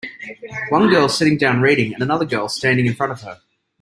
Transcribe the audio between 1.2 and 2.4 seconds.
down reading and another